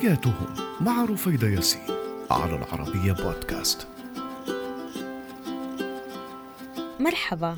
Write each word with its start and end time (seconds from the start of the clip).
حياتهم 0.00 0.54
مع 0.80 1.04
رفيدة 1.04 1.48
ياسين 1.48 1.80
على 2.30 2.56
العربية 2.56 3.12
بودكاست. 3.12 3.88
مرحبا 7.00 7.56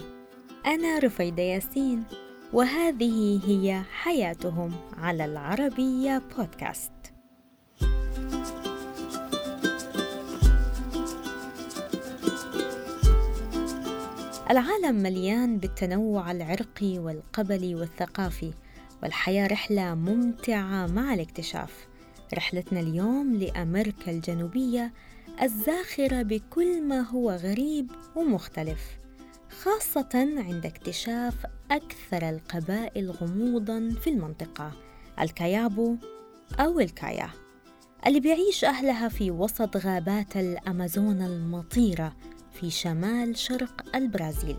أنا 0.67 0.99
رفيدة 0.99 1.43
ياسين 1.43 2.05
وهذه 2.53 3.41
هي 3.47 3.83
حياتهم 3.93 4.73
على 4.99 5.25
العربية 5.25 6.23
بودكاست. 6.37 6.93
العالم 14.51 15.03
مليان 15.03 15.59
بالتنوع 15.59 16.31
العرقي 16.31 16.99
والقبلي 16.99 17.75
والثقافي 17.75 18.53
والحياة 19.03 19.47
رحلة 19.47 19.95
ممتعة 19.95 20.87
مع 20.87 21.15
الاكتشاف. 21.15 21.89
رحلتنا 22.35 22.81
اليوم 22.81 23.35
لأمريكا 23.35 24.11
الجنوبية 24.11 24.93
الزاخرة 25.43 26.23
بكل 26.23 26.83
ما 26.83 27.01
هو 27.01 27.31
غريب 27.31 27.91
ومختلف 28.17 28.81
خاصة 29.63 30.09
عند 30.15 30.67
اكتشاف 30.67 31.35
أكثر 31.71 32.29
القبائل 32.29 33.11
غموضا 33.11 33.95
في 34.01 34.11
المنطقة 34.11 34.73
الكايابو 35.21 35.97
أو 36.61 36.81
الكايا 36.81 37.31
اللي 38.07 38.21
بيعيش 38.21 38.65
أهلها 38.65 39.09
في 39.09 39.31
وسط 39.31 39.77
غابات 39.77 40.37
الأمازون 40.37 41.23
المطيرة 41.23 42.17
في 42.53 42.71
شمال 42.71 43.37
شرق 43.39 43.97
البرازيل. 43.97 44.57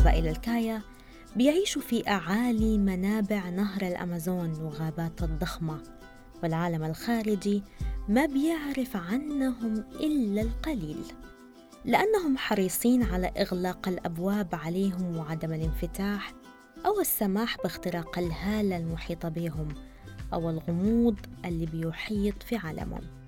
قبائل 0.00 0.28
الكايا 0.28 0.82
بيعيشوا 1.36 1.82
في 1.82 2.08
أعالي 2.08 2.78
منابع 2.78 3.48
نهر 3.48 3.82
الأمازون 3.82 4.50
وغابات 4.50 5.22
الضخمة. 5.22 5.82
والعالم 6.42 6.84
الخارجي 6.84 7.62
ما 8.08 8.26
بيعرف 8.26 8.96
عنهم 8.96 9.84
إلا 10.00 10.42
القليل. 10.42 11.04
لأنهم 11.84 12.36
حريصين 12.36 13.02
على 13.02 13.26
إغلاق 13.26 13.88
الأبواب 13.88 14.48
عليهم 14.52 15.16
وعدم 15.16 15.52
الانفتاح 15.52 16.32
أو 16.86 17.00
السماح 17.00 17.56
باختراق 17.62 18.18
الهالة 18.18 18.76
المحيطة 18.76 19.28
بهم 19.28 19.68
أو 20.32 20.50
الغموض 20.50 21.16
اللي 21.44 21.66
بيحيط 21.66 22.42
في 22.42 22.56
عالمهم. 22.56 23.19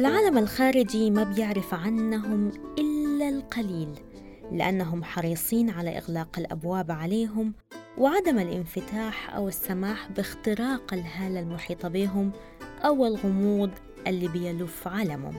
والعالم 0.00 0.38
الخارجي 0.38 1.10
ما 1.10 1.24
بيعرف 1.24 1.74
عنهم 1.74 2.52
إلا 2.78 3.28
القليل 3.28 3.88
لأنهم 4.52 5.04
حريصين 5.04 5.70
على 5.70 5.98
إغلاق 5.98 6.38
الأبواب 6.38 6.90
عليهم 6.90 7.52
وعدم 7.98 8.38
الانفتاح 8.38 9.34
أو 9.34 9.48
السماح 9.48 10.10
باختراق 10.10 10.94
الهالة 10.94 11.40
المحيطة 11.40 11.88
بهم 11.88 12.32
أو 12.84 13.06
الغموض 13.06 13.70
اللي 14.06 14.28
بيلف 14.28 14.88
عالمهم 14.88 15.36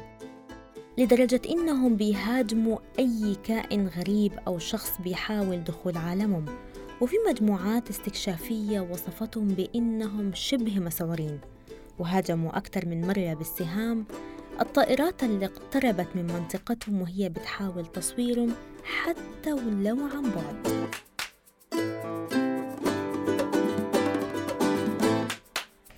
لدرجة 0.97 1.41
إنهم 1.49 1.95
بيهاجموا 1.95 2.77
أي 2.99 3.35
كائن 3.43 3.87
غريب 3.87 4.33
أو 4.47 4.59
شخص 4.59 5.01
بيحاول 5.03 5.63
دخول 5.63 5.97
عالمهم 5.97 6.45
وفي 7.01 7.15
مجموعات 7.29 7.89
استكشافية 7.89 8.79
وصفتهم 8.79 9.47
بإنهم 9.47 10.31
شبه 10.33 10.79
مسعورين 10.79 11.39
وهاجموا 11.99 12.57
أكثر 12.57 12.85
من 12.85 13.07
مرة 13.07 13.33
بالسهام 13.33 14.05
الطائرات 14.59 15.23
اللي 15.23 15.45
اقتربت 15.45 16.07
من 16.15 16.27
منطقتهم 16.27 17.01
وهي 17.01 17.29
بتحاول 17.29 17.85
تصويرهم 17.85 18.53
حتى 18.83 19.53
ولو 19.53 19.97
عن 20.13 20.21
بعد. 20.21 20.87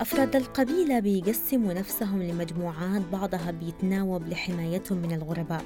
أفراد 0.02 0.36
القبيلة 0.36 1.00
بيقسموا 1.00 1.74
نفسهم 1.74 2.24
لمجموعات 2.24 3.02
بعضها 3.12 3.52
بيتناوب 3.52 4.28
لحمايتهم 4.28 4.97
من 4.97 5.12
الغرباء 5.12 5.66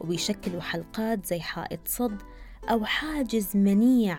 وبيشكلوا 0.00 0.60
حلقات 0.60 1.26
زي 1.26 1.40
حائط 1.40 1.80
صد 1.86 2.22
أو 2.70 2.84
حاجز 2.84 3.56
منيع 3.56 4.18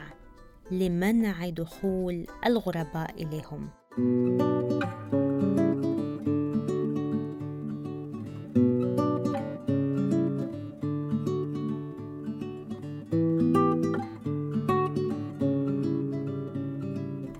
لمنع 0.72 1.50
دخول 1.50 2.26
الغرباء 2.46 3.14
إليهم. 3.24 3.70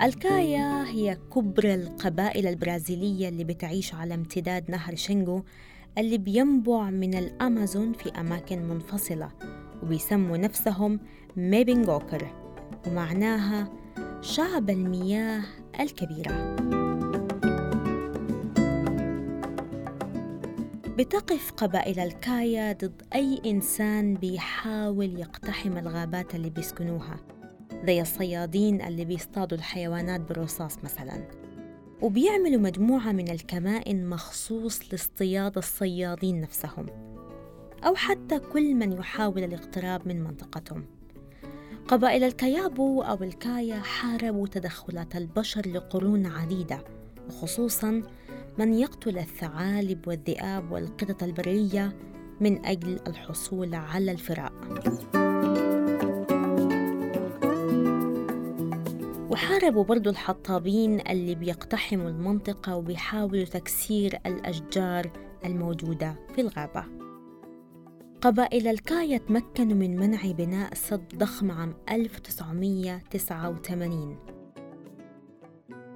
الكايا 0.04 0.84
هي 0.84 1.18
كبرى 1.36 1.74
القبائل 1.74 2.48
البرازيلية 2.48 3.30
اللي 3.30 3.44
بتعيش 3.44 3.94
على 3.94 4.14
امتداد 4.14 4.72
نهر 4.72 4.96
شينغو 4.96 5.44
اللي 5.98 6.18
بينبع 6.18 6.90
من 6.90 7.14
الأمازون 7.14 7.94
في 7.94 8.10
أماكن 8.10 8.64
منفصلة 8.64 9.32
وبيسموا 9.84 10.38
نفسهم 10.38 11.00
ميبنغوكر 11.38 12.28
ومعناها 12.88 13.70
شعب 14.22 14.70
المياه 14.70 15.42
الكبيرة. 15.80 16.56
بتقف 20.98 21.52
قبائل 21.52 22.00
الكايا 22.00 22.74
ضد 22.74 23.02
أي 23.16 23.42
إنسان 23.46 24.14
بيحاول 24.14 25.20
يقتحم 25.20 25.78
الغابات 25.78 26.36
اللي 26.36 26.50
بيسكنوها. 26.50 27.31
زي 27.88 28.02
الصيادين 28.02 28.82
اللي 28.82 29.06
بيصطادوا 29.06 29.58
الحيوانات 29.58 30.22
بالرصاص 30.22 30.78
مثلا. 30.84 31.28
وبيعملوا 32.02 32.62
مجموعة 32.62 33.12
من 33.12 33.30
الكمائن 33.30 34.10
مخصوص 34.10 34.92
لاصطياد 34.92 35.58
الصيادين 35.58 36.42
نفسهم. 36.42 36.86
أو 37.86 37.96
حتى 37.96 38.40
كل 38.40 38.76
من 38.76 38.92
يحاول 38.92 39.44
الاقتراب 39.44 40.08
من 40.08 40.24
منطقتهم. 40.24 40.86
قبائل 41.88 42.24
الكيابو 42.24 43.02
أو 43.02 43.24
الكايا 43.24 43.80
حاربوا 43.80 44.48
تدخلات 44.48 45.16
البشر 45.16 45.70
لقرون 45.70 46.26
عديدة 46.26 46.84
وخصوصا 47.28 48.04
من 48.58 48.74
يقتل 48.74 49.18
الثعالب 49.18 50.08
والذئاب 50.08 50.72
والقطط 50.72 51.24
البرية 51.24 51.96
من 52.42 52.66
أجل 52.66 53.00
الحصول 53.08 53.76
على 53.76 54.12
الفراء 54.12 54.54
وحاربوا 59.32 59.84
برضو 59.84 60.10
الحطابين 60.10 61.02
اللي 61.10 61.36
بيقتحموا 61.36 62.10
المنطقة 62.10 62.76
وبيحاولوا 62.76 63.46
تكسير 63.46 64.20
الأشجار 64.26 65.12
الموجودة 65.46 66.16
في 66.36 66.42
الغابة. 66.42 66.86
قبائل 68.22 68.68
الكايا 68.68 69.18
تمكنوا 69.18 69.78
من 69.78 69.96
منع 69.96 70.32
بناء 70.32 70.74
سد 70.74 71.16
ضخم 71.16 71.52
عام 71.52 71.74
1989 71.92 74.18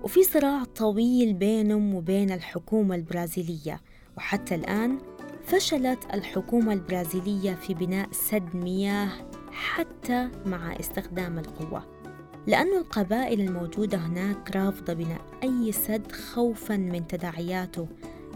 وفي 0.03 0.23
صراع 0.23 0.63
طويل 0.63 1.34
بينهم 1.34 1.96
وبين 1.96 2.31
الحكومة 2.31 2.96
البرازيلية 2.96 3.81
وحتى 4.17 4.56
الآن 4.56 4.97
فشلت 5.44 6.00
الحكومة 6.13 6.73
البرازيلية 6.73 7.53
في 7.53 7.73
بناء 7.73 8.09
سد 8.12 8.55
مياه 8.55 9.09
حتى 9.52 10.29
مع 10.46 10.79
استخدام 10.79 11.40
القوة. 11.40 11.95
لأن 12.47 12.78
القبائل 12.78 13.42
الموجودة 13.42 13.97
هناك 13.97 14.56
رافضة 14.56 14.94
بناء 14.94 15.22
أي 15.44 15.72
سد 15.72 16.12
خوفا 16.12 16.78
من 16.78 17.08
تداعياته 17.08 17.88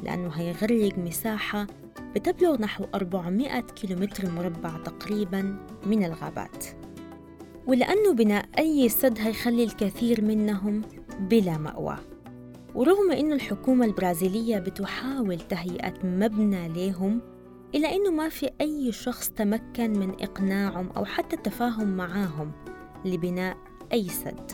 لأنه 0.04 0.30
هيغرق 0.30 0.98
مساحة 0.98 1.68
بتبلغ 2.16 2.62
نحو 2.62 2.86
400 2.96 3.62
كيلومتر 3.62 4.32
مربع 4.32 4.78
تقريبا 4.86 5.66
من 5.86 6.06
الغابات. 6.06 6.66
ولأنه 7.68 8.14
بناء 8.14 8.46
أي 8.60 8.90
سد 8.90 9.20
هيخلي 9.20 9.64
الكثير 9.64 10.26
منهم 10.26 10.82
بلا 11.20 11.58
مأوى. 11.58 11.98
ورغم 12.76 13.12
أن 13.12 13.34
الحكومة 13.34 13.86
البرازيلية 13.86 14.60
بتحاول 14.60 15.38
تهيئة 15.40 15.94
مبنى 16.04 16.68
لهم 16.68 17.22
إلا 17.76 17.96
أنه 17.96 18.12
ما 18.12 18.30
في 18.30 18.50
أي 18.62 18.92
شخص 18.92 19.30
تمكن 19.30 20.00
من 20.00 20.10
إقناعهم 20.22 20.90
أو 20.98 21.06
حتى 21.06 21.36
التفاهم 21.36 21.88
معاهم 21.98 22.52
لبناء 23.06 23.58
أي 23.94 24.10
سد 24.10 24.52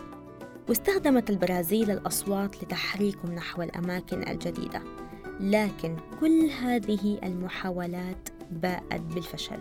واستخدمت 0.69 1.29
البرازيل 1.29 1.91
الأصوات 1.91 2.63
لتحريكهم 2.63 3.35
نحو 3.35 3.61
الأماكن 3.61 4.27
الجديدة 4.27 4.81
لكن 5.39 5.97
كل 6.19 6.49
هذه 6.61 7.19
المحاولات 7.23 8.29
باءت 8.51 9.01
بالفشل. 9.01 9.59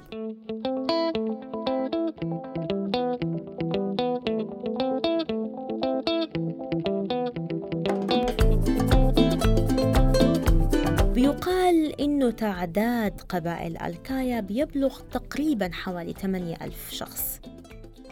بيقال 11.15 12.01
إنه 12.01 12.31
تعداد 12.31 13.21
قبائل 13.21 13.83
الكايا 13.83 14.41
بيبلغ 14.41 15.01
تقريبا 15.01 15.71
حوالي 15.73 16.13
8000 16.13 16.91
شخص. 16.91 17.41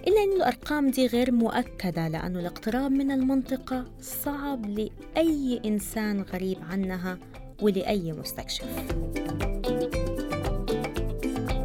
إلا 0.07 0.23
أن 0.23 0.33
الأرقام 0.37 0.91
دي 0.91 1.07
غير 1.07 1.33
مؤكدة 1.33 2.09
لأن 2.09 2.37
الاقتراب 2.37 2.93
من 2.93 3.11
المنطقة 3.11 3.85
صعب 4.01 4.67
لأي 4.67 5.61
إنسان 5.65 6.21
غريب 6.23 6.59
عنها 6.71 7.19
ولأي 7.63 8.13
مستكشف. 8.13 8.65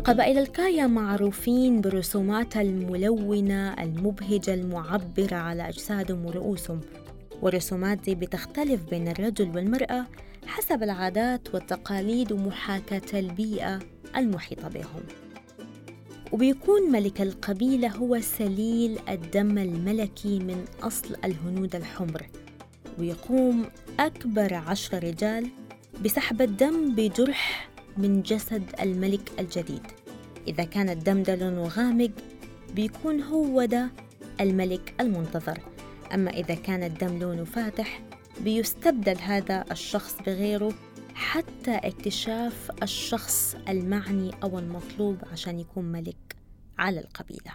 قبائل 0.04 0.38
الكايا 0.38 0.88
معروفين 0.88 1.81
برسومات 1.81 2.57
الملونة 2.57 3.74
المبهجة 3.84 4.54
المعبرة 4.54 5.36
على 5.36 5.69
أجسادهم 5.69 6.25
ورؤوسهم 6.25 6.81
والرسومات 7.42 7.98
دي 7.98 8.16
بتختلف 8.16 8.81
بين 8.89 9.07
الرجل 9.07 9.50
والمرأة 9.56 10.06
حسب 10.45 10.84
العادات 10.84 11.54
والتقاليد 11.56 12.31
ومحاكاة 12.31 13.19
البيئة 13.19 13.80
المحيطة 14.16 14.68
بهم. 14.68 15.04
وبيكون 16.31 16.91
ملك 16.91 17.21
القبيلة 17.21 17.88
هو 17.88 18.19
سليل 18.19 19.00
الدم 19.09 19.57
الملكي 19.57 20.39
من 20.39 20.65
أصل 20.83 21.15
الهنود 21.25 21.75
الحمر. 21.75 22.27
ويقوم 23.00 23.65
أكبر 24.00 24.53
عشر 24.53 25.03
رجال 25.03 25.47
بسحب 26.06 26.41
الدم 26.41 26.95
بجرح 26.95 27.69
من 27.97 28.21
جسد 28.21 28.63
الملك 28.81 29.31
الجديد. 29.39 29.81
إذا 30.47 30.63
كان 30.63 30.89
الدم 30.89 31.24
ده 31.24 31.35
لونه 31.35 31.68
غامق 31.68 32.12
بيكون 32.75 33.21
هو 33.21 33.65
ده 33.65 33.89
الملك 34.41 34.94
المنتظر. 35.00 35.59
أما 36.13 36.31
إذا 36.31 36.56
كان 36.56 36.83
الدم 36.83 37.19
لونه 37.19 37.44
فاتح 37.44 38.01
بيستبدل 38.44 39.18
هذا 39.18 39.65
الشخص 39.71 40.15
بغيره 40.25 40.74
حتى 41.18 41.75
اكتشاف 41.75 42.72
الشخص 42.84 43.56
المعني 43.69 44.31
أو 44.44 44.60
المطلوب 44.60 45.18
عشان 45.31 45.60
يكون 45.60 45.86
ملك 45.86 46.36
على 46.80 47.00
القبيلة. 47.00 47.52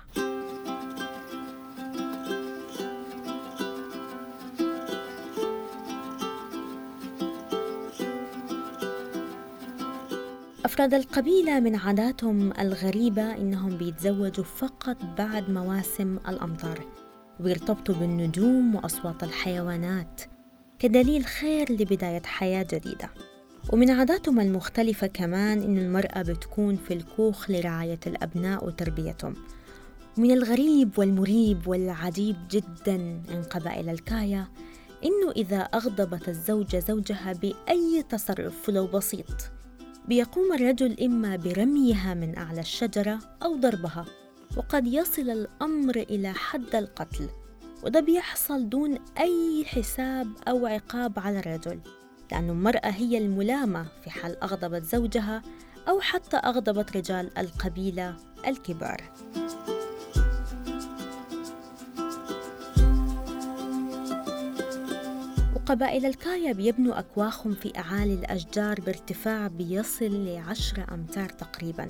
أفراد 10.65 10.95
القبيلة 10.95 11.61
من 11.61 11.77
عاداتهم 11.77 12.53
الغريبة 12.61 13.37
إنهم 13.37 13.77
بيتزوجوا 13.77 14.45
فقط 14.45 14.97
بعد 15.19 15.51
مواسم 15.51 16.19
الأمطار 16.29 16.87
ويرتبطوا 17.41 17.95
بالنجوم 17.95 18.75
وأصوات 18.75 19.23
الحيوانات 19.23 20.21
كدليل 20.79 21.25
خير 21.25 21.73
لبداية 21.73 22.23
حياة 22.23 22.67
جديدة. 22.73 23.11
ومن 23.71 23.91
عاداتهم 23.91 24.41
المختلفة 24.41 25.07
كمان 25.07 25.63
إن 25.63 25.79
المرأة 25.79 26.23
بتكون 26.23 26.77
في 26.77 26.95
الكوخ 26.95 27.51
لرعاية 27.51 28.01
الأبناء 28.07 28.67
وتربيتهم. 28.67 29.35
من 30.17 30.31
الغريب 30.31 30.99
والمريب 30.99 31.69
والعجيب 31.69 32.37
جدا 32.51 33.23
عن 33.31 33.43
قبائل 33.51 33.89
الكايا 33.89 34.49
إنه 35.05 35.33
إذا 35.37 35.59
أغضبت 35.59 36.29
الزوجة 36.29 36.79
زوجها 36.79 37.33
بأي 37.33 38.05
تصرف 38.09 38.69
ولو 38.69 38.87
بسيط 38.87 39.51
بيقوم 40.09 40.53
الرجل 40.53 41.01
إما 41.05 41.37
برميها 41.37 42.15
من 42.15 42.39
أعلى 42.39 42.61
الشجرة 42.61 43.19
أو 43.43 43.57
ضربها 43.57 44.05
وقد 44.57 44.87
يصل 44.87 45.31
الأمر 45.31 45.97
إلى 45.97 46.33
حد 46.33 46.75
القتل 46.75 47.29
وده 47.85 48.01
بيحصل 48.01 48.69
دون 48.69 48.99
أي 49.19 49.65
حساب 49.67 50.29
أو 50.49 50.67
عقاب 50.67 51.19
على 51.19 51.39
الرجل. 51.39 51.81
لأن 52.33 52.51
المرأة 52.51 52.91
هي 52.91 53.19
الملامة 53.19 53.87
في 54.05 54.11
حال 54.11 54.43
أغضبت 54.43 54.85
زوجها 54.85 55.43
أو 55.89 56.01
حتى 56.01 56.37
أغضبت 56.37 56.97
رجال 56.97 57.39
القبيلة 57.39 58.17
الكبار. 58.47 59.03
وقبائل 65.57 66.07
الكايا 66.07 66.53
بيبنوا 66.53 66.99
أكواخهم 66.99 67.55
في 67.55 67.79
أعالي 67.79 68.15
الأشجار 68.15 68.81
بارتفاع 68.81 69.47
بيصل 69.47 70.25
لعشرة 70.25 70.87
أمتار 70.95 71.29
تقريباً. 71.29 71.89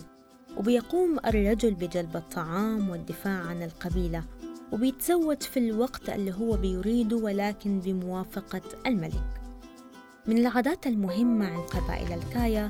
وبيقوم 0.57 1.19
الرجل 1.27 1.75
بجلب 1.75 2.17
الطعام 2.17 2.91
والدفاع 2.91 3.47
عن 3.47 3.63
القبيلة. 3.63 4.25
وبيتزوج 4.73 5.43
في 5.43 5.59
الوقت 5.59 6.09
اللي 6.09 6.35
هو 6.35 6.57
بيريده 6.57 7.17
ولكن 7.17 7.81
بموافقة 7.81 8.63
الملك. 8.87 9.42
من 10.27 10.39
العادات 10.39 10.87
المهمة 10.87 11.47
عند 11.47 11.61
قبائل 11.71 12.13
الكايا 12.13 12.69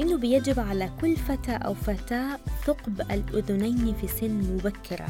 إنه 0.00 0.16
بيجب 0.16 0.60
على 0.60 0.90
كل 1.00 1.16
فتى 1.16 1.52
أو 1.52 1.74
فتاة 1.74 2.38
ثقب 2.66 3.00
الأذنين 3.00 3.94
في 4.00 4.08
سن 4.08 4.54
مبكرة. 4.54 5.06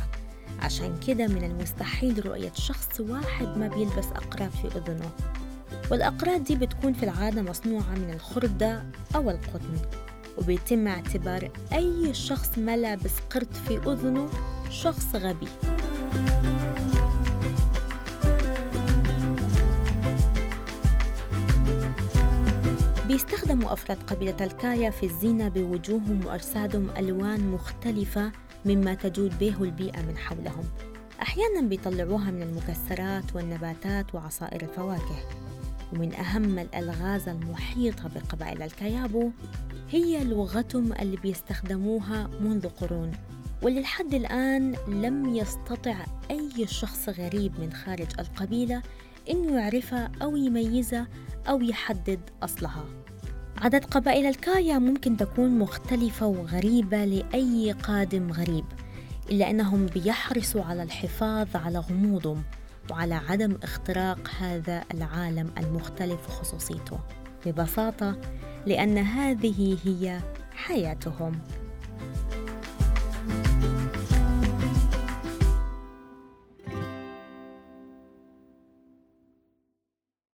عشان 0.62 1.00
كده 1.06 1.26
من 1.26 1.44
المستحيل 1.44 2.26
رؤية 2.26 2.52
شخص 2.54 3.00
واحد 3.00 3.58
ما 3.58 3.68
بيلبس 3.68 4.06
أقراط 4.06 4.50
في 4.50 4.66
أذنه. 4.78 5.10
والأقراط 5.90 6.40
دي 6.40 6.56
بتكون 6.56 6.92
في 6.92 7.02
العادة 7.02 7.42
مصنوعة 7.42 7.94
من 7.94 8.10
الخردة 8.14 8.82
أو 9.16 9.30
القطن 9.30 9.76
وبيتم 10.38 10.88
اعتبار 10.88 11.50
أي 11.72 12.14
شخص 12.14 12.58
ما 12.58 12.76
لابس 12.76 13.12
قرد 13.30 13.54
في 13.68 13.76
أذنه 13.76 14.28
شخص 14.70 15.14
غبي. 15.14 15.48
بيستخدموا 23.08 23.72
أفراد 23.72 23.98
قبيلة 24.02 24.36
الكايا 24.40 24.90
في 24.90 25.06
الزينة 25.06 25.48
بوجوههم 25.48 26.26
وأجسادهم 26.26 26.90
ألوان 26.98 27.50
مختلفة 27.50 28.32
مما 28.64 28.94
تجود 28.94 29.38
به 29.38 29.62
البيئة 29.62 30.02
من 30.02 30.16
حولهم. 30.18 30.64
أحيانا 31.22 31.60
بيطلعوها 31.60 32.30
من 32.30 32.42
المكسرات 32.42 33.24
والنباتات 33.34 34.14
وعصائر 34.14 34.62
الفواكه. 34.62 35.16
ومن 35.92 36.14
أهم 36.14 36.58
الألغاز 36.58 37.28
المحيطة 37.28 38.10
بقبائل 38.14 38.62
الكيابو 38.62 39.30
هي 39.90 40.24
لغتهم 40.24 40.92
اللي 40.92 41.16
بيستخدموها 41.16 42.30
منذ 42.40 42.68
قرون. 42.68 43.12
واللي 43.62 43.80
لحد 43.80 44.14
الآن 44.14 44.76
لم 44.88 45.34
يستطع 45.34 45.96
أي 46.30 46.66
شخص 46.66 47.08
غريب 47.08 47.60
من 47.60 47.72
خارج 47.72 48.08
القبيلة 48.18 48.82
إنه 49.30 49.60
يعرفها 49.60 50.12
أو 50.22 50.36
يميزها 50.36 51.08
أو 51.48 51.60
يحدد 51.60 52.20
أصلها. 52.42 52.84
عدد 53.58 53.84
قبائل 53.84 54.26
الكايا 54.26 54.78
ممكن 54.78 55.16
تكون 55.16 55.58
مختلفة 55.58 56.26
وغريبة 56.26 57.04
لأي 57.04 57.72
قادم 57.72 58.32
غريب 58.32 58.64
إلا 59.30 59.50
أنهم 59.50 59.86
بيحرصوا 59.86 60.64
على 60.64 60.82
الحفاظ 60.82 61.56
على 61.56 61.78
غموضهم 61.78 62.42
وعلى 62.90 63.14
عدم 63.14 63.58
اختراق 63.62 64.30
هذا 64.38 64.84
العالم 64.94 65.50
المختلف 65.58 66.28
وخصوصيته 66.28 66.98
ببساطة 67.46 68.20
لأن 68.66 68.98
هذه 68.98 69.78
هي 69.84 70.20
حياتهم. 70.54 71.40